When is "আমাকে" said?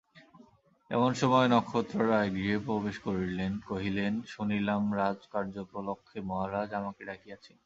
6.73-7.01